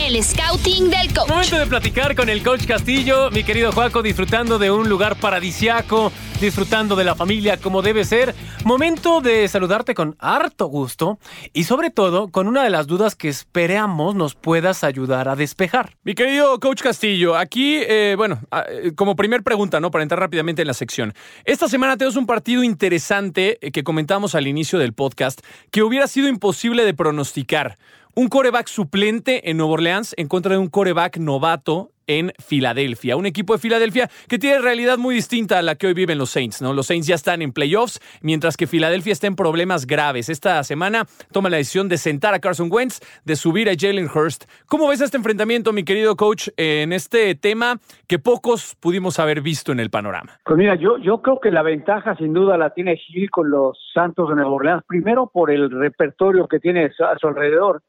[0.07, 1.27] El scouting del coach.
[1.27, 6.13] Momento de platicar con el coach Castillo, mi querido Juaco, disfrutando de un lugar paradisiaco,
[6.39, 8.33] disfrutando de la familia como debe ser.
[8.63, 11.19] Momento de saludarte con harto gusto
[11.51, 15.97] y sobre todo con una de las dudas que esperamos nos puedas ayudar a despejar.
[16.03, 19.91] Mi querido coach Castillo, aquí, eh, bueno, ah, eh, como primer pregunta, ¿no?
[19.91, 21.13] Para entrar rápidamente en la sección.
[21.43, 26.07] Esta semana tenemos un partido interesante eh, que comentamos al inicio del podcast que hubiera
[26.07, 27.77] sido imposible de pronosticar.
[28.15, 33.17] Un coreback suplente en Nueva Orleans en contra de un coreback novato en Filadelfia.
[33.17, 36.29] Un equipo de Filadelfia que tiene realidad muy distinta a la que hoy viven los
[36.29, 36.73] Saints, ¿no?
[36.73, 40.29] Los Saints ya están en playoffs, mientras que Filadelfia está en problemas graves.
[40.29, 44.45] Esta semana toma la decisión de sentar a Carson Wentz, de subir a Jalen Hurst.
[44.67, 49.71] ¿Cómo ves este enfrentamiento, mi querido coach, en este tema que pocos pudimos haber visto
[49.71, 50.39] en el panorama?
[50.45, 53.77] Pues mira, yo, yo creo que la ventaja sin duda la tiene Gil con los
[53.93, 57.83] Santos de Nueva Orleans, primero por el repertorio que tiene a su alrededor.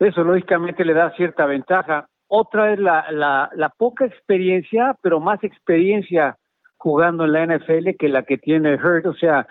[0.00, 2.08] Eso lógicamente le da cierta ventaja.
[2.26, 6.36] Otra es la, la, la poca experiencia, pero más experiencia
[6.78, 9.06] jugando en la NFL que la que tiene Hurt.
[9.06, 9.46] O sea,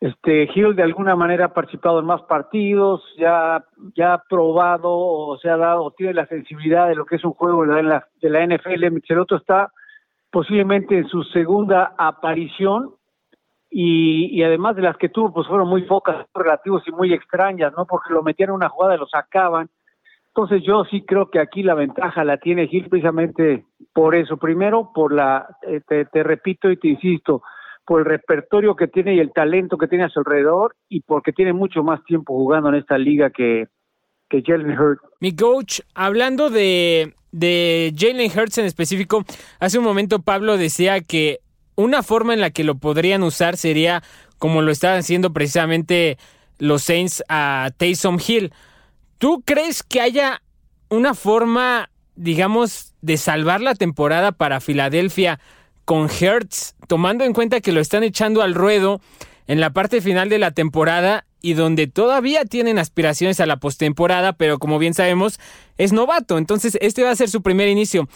[0.00, 3.64] este Hill de alguna manera ha participado en más partidos, ya,
[3.96, 7.32] ya ha probado o se ha dado, tiene la sensibilidad de lo que es un
[7.32, 8.90] juego de la, de la NFL.
[8.90, 9.72] Micheloto está
[10.30, 12.94] posiblemente en su segunda aparición
[13.74, 17.86] y, además de las que tuvo, pues fueron muy pocas, relativos y muy extrañas, ¿no?
[17.86, 19.70] Porque lo metían en una jugada y lo sacaban.
[20.28, 24.36] Entonces yo sí creo que aquí la ventaja la tiene Gil precisamente por eso.
[24.36, 27.42] Primero, por la, eh, te, te repito y te insisto,
[27.86, 31.32] por el repertorio que tiene y el talento que tiene a su alrededor y porque
[31.32, 33.68] tiene mucho más tiempo jugando en esta liga que,
[34.28, 35.00] que Jalen Hurt.
[35.20, 39.24] Mi coach, hablando de, de Jalen Hurts en específico,
[39.60, 41.38] hace un momento Pablo decía que
[41.74, 44.02] una forma en la que lo podrían usar sería
[44.38, 46.18] como lo estaban haciendo precisamente
[46.58, 48.52] los Saints a Taysom Hill.
[49.18, 50.42] ¿Tú crees que haya
[50.88, 55.40] una forma, digamos, de salvar la temporada para Filadelfia
[55.84, 59.00] con Hertz, tomando en cuenta que lo están echando al ruedo
[59.46, 64.32] en la parte final de la temporada y donde todavía tienen aspiraciones a la postemporada,
[64.32, 65.40] pero como bien sabemos,
[65.76, 66.38] es novato.
[66.38, 68.08] Entonces, este va a ser su primer inicio.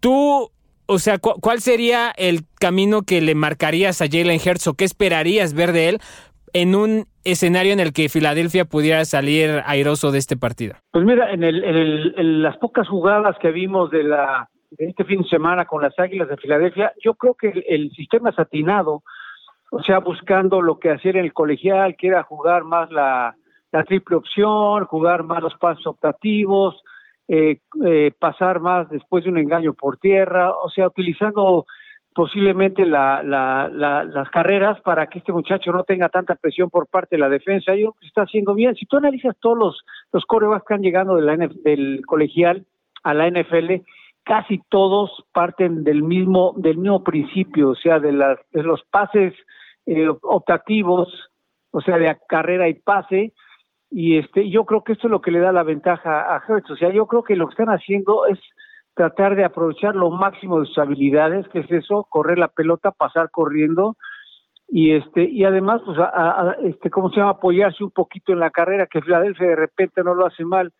[0.00, 0.52] Tú,
[0.86, 4.84] o sea, cu ¿cuál sería el camino que le marcarías a Jalen Hertz o qué
[4.84, 5.98] esperarías ver de él
[6.52, 10.76] en un escenario en el que Filadelfia pudiera salir airoso de este partido?
[10.92, 15.04] Pues mira, en, el, en, el, las pocas jugadas que vimos de, la, de este
[15.04, 19.02] fin de semana con las Águilas de Filadelfia, yo creo que el, sistema es atinado,
[19.70, 23.34] o sea, buscando lo que hacía en el colegial, que era jugar más la
[23.86, 26.82] triple opción, jugar más los pasos optativos,
[27.28, 31.66] eh, eh, pasar más después de un engaño por tierra, o sea, utilizando
[32.14, 36.86] posiblemente la, la, la, las carreras para que este muchacho no tenga tanta presión por
[36.86, 37.74] parte de la defensa.
[37.74, 38.74] Yo creo que está haciendo bien.
[38.74, 40.24] Si tú analizas todos los, los
[40.64, 42.64] que han llegado de la del colegial
[43.02, 43.82] a la NFL,
[44.24, 49.34] casi todos parten del mismo del mismo principio, o sea, de, las, de los pases
[49.84, 51.08] eh, optativos,
[51.70, 53.34] o sea, de carrera y pase,
[53.90, 56.70] y este yo creo que esto es lo que le da la ventaja a Hertz,
[56.70, 58.38] o sea, yo creo que lo que están haciendo es
[58.94, 63.30] tratar de aprovechar lo máximo de sus habilidades, que es eso, correr la pelota, pasar
[63.30, 63.96] corriendo,
[64.68, 68.50] y este y además pues a, este cómo se llama apoyarse un poquito en la
[68.50, 70.72] carrera que Filadelfia de repente no lo hace mal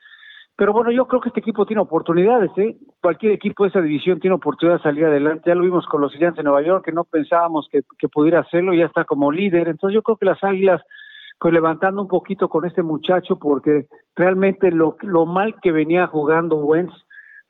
[0.56, 2.76] pero bueno, yo creo que este equipo tiene oportunidades, ¿eh?
[3.02, 5.50] Cualquier equipo de esa división tiene oportunidad de salir adelante.
[5.50, 8.40] Ya lo vimos con los Giants de Nueva York, que no pensábamos que, que pudiera
[8.40, 9.68] hacerlo, ya está como líder.
[9.68, 10.80] Entonces yo creo que las Águilas,
[11.38, 16.56] pues levantando un poquito con este muchacho, porque realmente lo, lo mal que venía jugando
[16.56, 16.92] Wentz,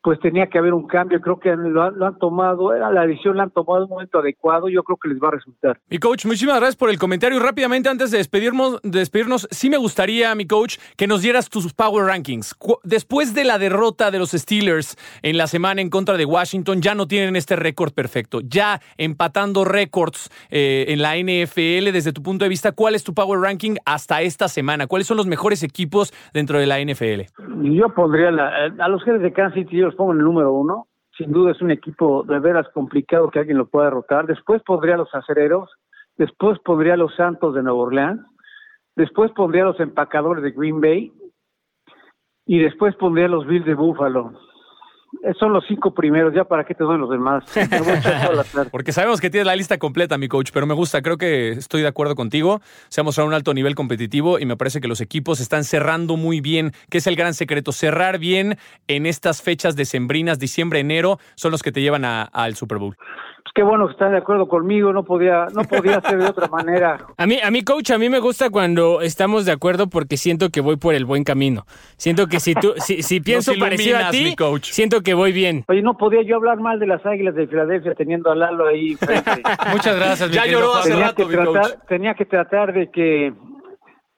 [0.07, 1.21] pues tenía que haber un cambio.
[1.21, 3.91] Creo que lo han, lo han tomado, era la decisión la han tomado en un
[3.91, 4.69] momento adecuado.
[4.69, 5.81] Yo creo que les va a resultar.
[5.91, 7.41] Mi coach, muchísimas gracias por el comentario.
[7.41, 11.75] Rápidamente, antes de despedirnos, de despedirnos sí me gustaría, mi coach, que nos dieras tus
[11.75, 12.55] Power Rankings.
[12.85, 16.95] Después de la derrota de los Steelers en la semana en contra de Washington, ya
[16.95, 18.39] no tienen este récord perfecto.
[18.45, 23.13] Ya empatando récords eh, en la NFL, desde tu punto de vista, ¿cuál es tu
[23.13, 24.87] Power Ranking hasta esta semana?
[24.87, 27.23] ¿Cuáles son los mejores equipos dentro de la NFL?
[27.65, 30.87] Yo pondría la- a los Jefes de Kansas City, pongo en el número uno.
[31.17, 34.27] Sin duda es un equipo de veras complicado que alguien lo pueda derrotar.
[34.27, 35.71] Después pondría a los acereros.
[36.17, 38.21] Después pondría a los Santos de Nueva Orleans.
[38.95, 41.13] Después pondría a los empacadores de Green Bay.
[42.47, 44.33] Y después pondría a los Bills de Buffalo.
[45.23, 46.33] Esos son los cinco primeros.
[46.35, 47.45] Ya para qué te doy los demás.
[48.71, 51.83] Porque sabemos que tienes la lista completa, mi coach, pero me gusta, creo que estoy
[51.83, 52.61] de acuerdo contigo.
[52.89, 56.17] Se ha mostrado un alto nivel competitivo y me parece que los equipos están cerrando
[56.17, 57.73] muy bien, que es el gran secreto.
[57.73, 62.57] Cerrar bien en estas fechas decembrinas, diciembre, enero, son los que te llevan a- al
[62.57, 62.97] Super Bowl.
[63.47, 64.93] Pues qué bueno que están de acuerdo conmigo.
[64.93, 66.99] No podía, no podía ser de otra manera.
[67.17, 70.51] A mí, a mí, coach, a mí me gusta cuando estamos de acuerdo porque siento
[70.51, 71.65] que voy por el buen camino.
[71.97, 74.65] Siento que si tú, si, si pienso Nos parecido a ti, mi coach.
[74.73, 75.65] siento que voy bien.
[75.69, 78.97] Oye, no podía yo hablar mal de las Águilas de Filadelfia teniendo a Lalo ahí
[78.97, 79.43] frente.
[79.71, 81.53] Muchas gracias, mi Ya lloró hace tenía rato, que mi coach.
[81.61, 83.33] tratar, tenía que tratar de que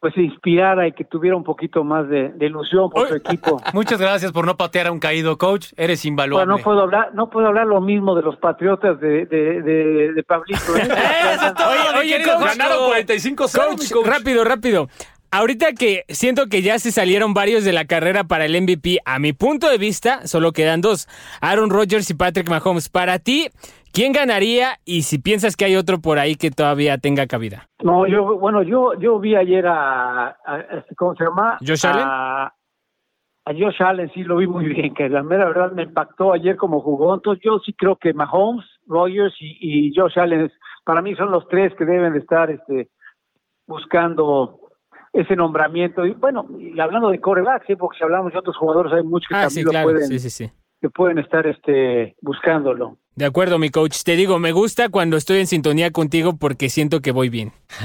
[0.01, 3.61] pues se inspirara y que tuviera un poquito más de, de ilusión por su equipo.
[3.75, 5.73] Muchas gracias por no patear a un caído, coach.
[5.77, 6.47] Eres invaluable.
[6.47, 10.13] Bueno, no puedo hablar, no puedo hablar lo mismo de los patriotas de, de, de,
[10.13, 10.77] de Pablito.
[10.77, 10.89] ¿eh?
[11.99, 14.89] Oye, oye, coach, Ganaron 45 Coach, rápido, rápido.
[15.31, 19.19] Ahorita que siento que ya se salieron varios de la carrera para el MVP, a
[19.19, 21.07] mi punto de vista, solo quedan dos:
[21.41, 22.89] Aaron Rodgers y Patrick Mahomes.
[22.89, 23.49] Para ti,
[23.93, 24.79] ¿quién ganaría?
[24.85, 27.69] Y si piensas que hay otro por ahí que todavía tenga cabida.
[27.83, 31.59] No, yo, bueno, yo, yo vi ayer a, a- a- ¿cómo se llama?
[31.61, 32.05] ¿Josh Allen?
[32.07, 32.45] A,
[33.45, 36.57] a Josh Allen, sí, lo vi muy bien, que la mera verdad me impactó ayer
[36.57, 37.15] como jugó.
[37.15, 40.51] Entonces yo sí creo que Mahomes, Rogers y, y Josh Allen,
[40.85, 42.89] para mí son los tres que deben de estar este,
[43.67, 44.61] buscando
[45.13, 46.05] ese nombramiento.
[46.07, 49.35] Y bueno, y hablando de corebacks, porque si hablamos de otros jugadores, hay muchos que
[49.35, 49.89] Ah, también sí, claro.
[49.89, 50.51] lo pueden, sí.
[50.81, 52.97] que pueden estar este, buscándolo.
[53.19, 54.05] De acuerdo, mi coach.
[54.05, 57.51] Te digo, me gusta cuando estoy en sintonía contigo porque siento que voy bien.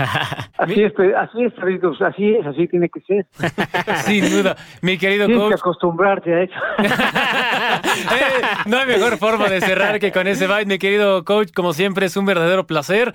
[0.59, 3.25] Así es, pe- así es, Pedritos, así es, así tiene que ser.
[4.05, 4.55] Sin duda.
[4.81, 6.53] Mi querido Tienes que acostumbrarte a eso.
[8.13, 11.49] Eh, no hay mejor forma de cerrar que con ese bite, mi querido coach.
[11.53, 13.13] Como siempre, es un verdadero placer.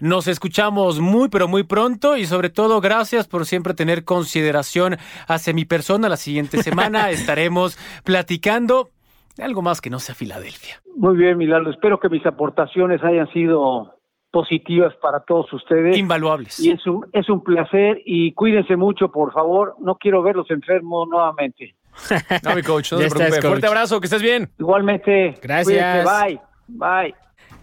[0.00, 5.52] Nos escuchamos muy, pero muy pronto y sobre todo gracias por siempre tener consideración hacia
[5.52, 6.08] mi persona.
[6.08, 8.90] La siguiente semana estaremos platicando
[9.36, 10.80] de algo más que no sea Filadelfia.
[10.96, 11.70] Muy bien, Milano.
[11.70, 13.94] Espero que mis aportaciones hayan sido
[14.30, 15.96] positivas para todos ustedes.
[15.96, 16.58] Invaluables.
[16.60, 19.76] Y es un, es un placer y cuídense mucho, por favor.
[19.80, 21.74] No quiero verlos enfermos nuevamente.
[22.44, 23.40] No, mi coach, no Ya se estás, preocupe.
[23.40, 23.48] coach.
[23.50, 24.50] Fuerte abrazo, que estés bien.
[24.58, 25.38] Igualmente.
[25.42, 26.06] Gracias.
[26.06, 26.24] cuídense.
[26.26, 26.40] Bye.
[26.68, 27.14] Bye.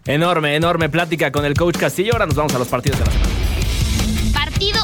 [0.06, 2.13] Enorme, enorme plática con el coach Castillo.
[2.13, 4.34] Ahora nos vamos a los partidos de la semana.
[4.34, 4.80] Partido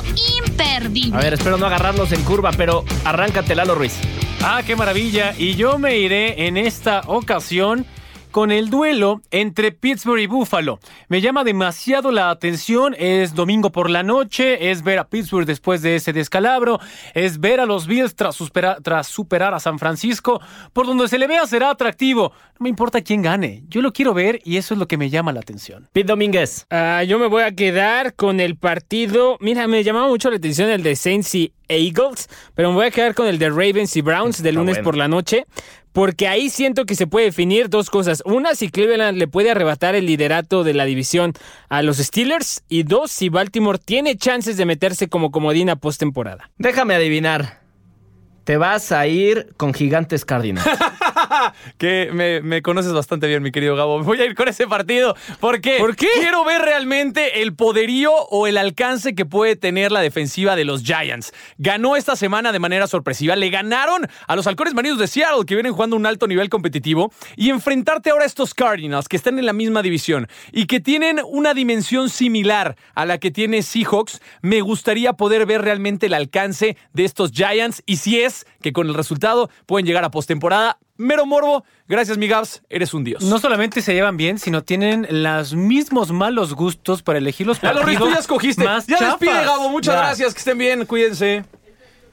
[0.45, 1.17] imperdible.
[1.17, 3.99] A ver, espero no agarrarlos en curva, pero arráncate, Lalo Ruiz.
[4.43, 5.33] Ah, qué maravilla.
[5.37, 7.85] Y yo me iré en esta ocasión
[8.31, 10.79] con el duelo entre Pittsburgh y Buffalo.
[11.07, 12.95] Me llama demasiado la atención.
[12.97, 16.79] Es domingo por la noche, es ver a Pittsburgh después de ese descalabro,
[17.13, 20.41] es ver a los Bills tras, supera- tras superar a San Francisco.
[20.73, 22.31] Por donde se le vea será atractivo.
[22.59, 23.63] No me importa quién gane.
[23.69, 25.87] Yo lo quiero ver y eso es lo que me llama la atención.
[25.93, 26.65] Pete Domínguez.
[26.69, 29.37] Ah, yo me voy a quedar con el partido.
[29.39, 32.91] Mira, me llamaba mucho la atención el de Saints y Eagles, pero me voy a
[32.91, 34.83] quedar con el de Ravens y Browns de lunes bueno.
[34.83, 35.45] por la noche,
[35.91, 38.21] porque ahí siento que se puede definir dos cosas.
[38.25, 41.33] Una, si Cleveland le puede arrebatar el liderato de la división
[41.69, 42.63] a los Steelers.
[42.69, 46.49] Y dos, si Baltimore tiene chances de meterse como comodina postemporada.
[46.57, 47.59] Déjame adivinar.
[48.43, 50.67] Te vas a ir con Gigantes Cardinals.
[51.77, 54.01] que me, me conoces bastante bien, mi querido Gabo.
[54.03, 56.07] Voy a ir con ese partido porque ¿Por qué?
[56.15, 60.83] quiero ver realmente el poderío o el alcance que puede tener la defensiva de los
[60.83, 61.33] Giants.
[61.57, 63.35] Ganó esta semana de manera sorpresiva.
[63.35, 67.11] Le ganaron a los halcones marinos de Seattle, que vienen jugando un alto nivel competitivo.
[67.35, 71.21] Y enfrentarte ahora a estos Cardinals, que están en la misma división y que tienen
[71.27, 76.77] una dimensión similar a la que tiene Seahawks, me gustaría poder ver realmente el alcance
[76.93, 77.83] de estos Giants.
[77.85, 80.77] Y si es que con el resultado pueden llegar a postemporada.
[81.01, 83.23] Mero morbo, gracias mi Gabs, eres un dios.
[83.23, 87.71] No solamente se llevan bien, sino tienen los mismos malos gustos para elegir los Ya
[87.71, 88.65] lo partidos tú ya escogiste.
[88.65, 89.45] más ya despide, chafas.
[89.45, 89.69] Gabo.
[89.69, 90.01] Muchas Ya.
[90.01, 90.33] gracias.
[90.33, 90.85] Que estén bien.
[90.85, 91.45] Cuídense.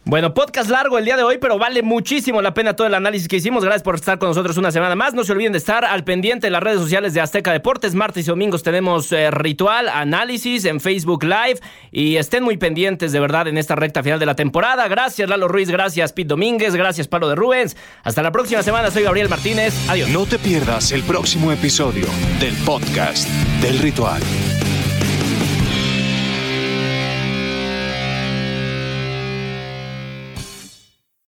[0.08, 3.26] Bueno, podcast largo el día de hoy, pero vale muchísimo la pena todo el análisis
[3.26, 3.64] que hicimos.
[3.64, 5.14] Gracias por estar con nosotros una semana más.
[5.14, 7.92] No se olviden de estar al pendiente en las redes sociales de Azteca Deportes.
[7.96, 11.58] Martes y domingos tenemos eh, ritual, análisis en Facebook Live.
[11.90, 14.86] Y estén muy pendientes de verdad en esta recta final de la temporada.
[14.86, 15.70] Gracias, Lalo Ruiz.
[15.70, 16.76] Gracias, Pete Domínguez.
[16.76, 17.76] Gracias, Pablo de Rubens.
[18.04, 18.92] Hasta la próxima semana.
[18.92, 19.74] Soy Gabriel Martínez.
[19.88, 20.08] Adiós.
[20.10, 22.06] No te pierdas el próximo episodio
[22.38, 23.28] del podcast
[23.60, 24.22] del ritual.